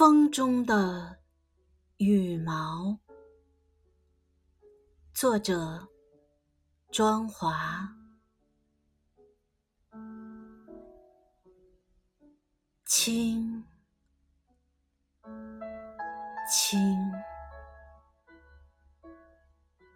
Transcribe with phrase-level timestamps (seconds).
[0.00, 1.20] 风中的
[1.98, 2.98] 羽毛，
[5.12, 5.86] 作者
[6.90, 7.86] 庄华。
[12.86, 13.62] 轻，
[16.50, 17.12] 轻，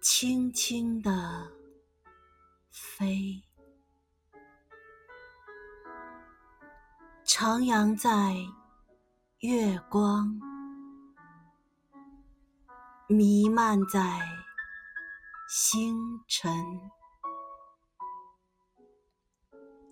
[0.00, 1.10] 轻轻地
[2.70, 3.42] 飞，
[7.24, 8.57] 徜徉在。
[9.40, 10.36] 月光
[13.08, 14.20] 弥漫在
[15.48, 16.50] 星辰，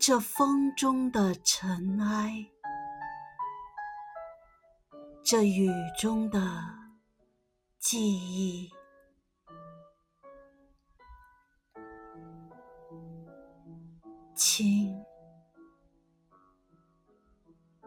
[0.01, 2.45] 这风中的尘埃，
[5.23, 6.41] 这雨中的
[7.79, 8.73] 记忆，
[14.35, 14.93] 轻，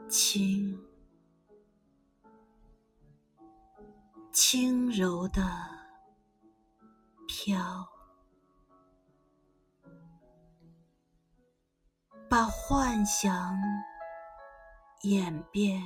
[0.08, 0.89] 轻。
[4.32, 5.42] 轻柔的
[7.28, 7.88] 飘，
[12.30, 13.58] 把幻想
[15.02, 15.82] 演变，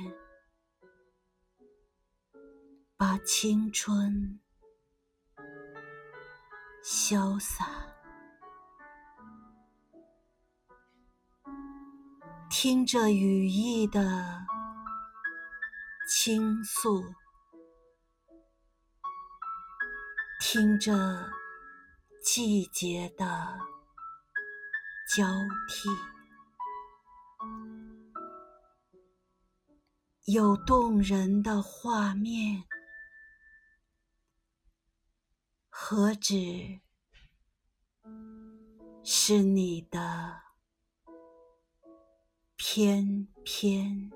[2.96, 4.38] 把青春
[6.82, 7.66] 潇洒，
[12.50, 14.46] 听着羽翼的
[16.08, 17.02] 倾诉。
[20.54, 20.92] 听着
[22.22, 23.26] 季节的
[25.12, 25.26] 交
[25.68, 25.88] 替，
[30.32, 32.62] 有动人的画面，
[35.68, 36.78] 何止
[39.02, 40.40] 是你的
[42.54, 44.08] 翩翩？